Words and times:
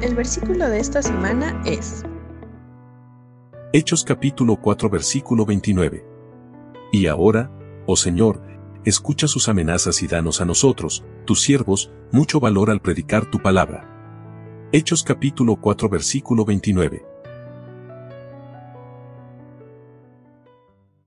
El 0.00 0.14
versículo 0.14 0.68
de 0.68 0.78
esta 0.78 1.02
semana 1.02 1.60
es 1.66 2.04
Hechos 3.72 4.04
capítulo 4.04 4.54
4 4.54 4.88
versículo 4.88 5.44
29. 5.44 6.06
Y 6.92 7.08
ahora, 7.08 7.50
oh 7.84 7.96
Señor, 7.96 8.40
escucha 8.84 9.26
sus 9.26 9.48
amenazas 9.48 10.00
y 10.04 10.06
danos 10.06 10.40
a 10.40 10.44
nosotros, 10.44 11.04
tus 11.24 11.42
siervos, 11.42 11.90
mucho 12.12 12.38
valor 12.38 12.70
al 12.70 12.80
predicar 12.80 13.28
tu 13.28 13.40
palabra. 13.40 14.68
Hechos 14.70 15.02
capítulo 15.02 15.56
4 15.56 15.88
versículo 15.88 16.44
29. 16.44 17.04